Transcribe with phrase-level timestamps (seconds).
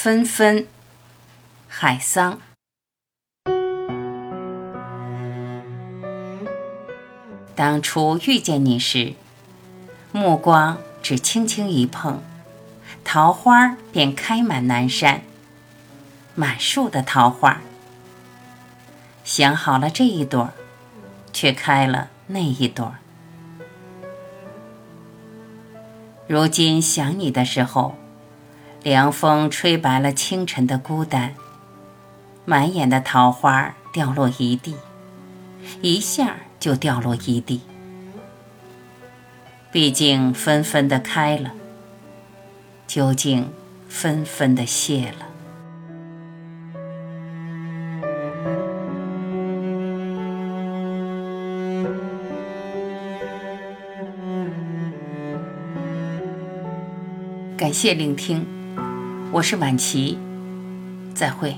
[0.00, 0.64] 纷纷，
[1.66, 2.38] 海桑。
[7.56, 9.14] 当初遇见你时，
[10.12, 12.22] 目光只轻轻一碰，
[13.02, 15.22] 桃花便开满南山，
[16.36, 17.60] 满树的桃花。
[19.24, 20.50] 想好了这一朵，
[21.32, 22.94] 却开了那一朵。
[26.28, 27.96] 如今想你的时候，
[28.82, 31.34] 凉风吹白了清晨的孤单，
[32.44, 34.76] 满眼的桃花掉落一地，
[35.82, 37.60] 一下就掉落一地。
[39.70, 41.52] 毕竟纷纷的开了，
[42.86, 43.50] 究竟
[43.88, 45.26] 纷纷的谢了。
[57.58, 58.46] 感谢聆听，
[59.30, 60.16] 我是晚琪，
[61.14, 61.54] 再会。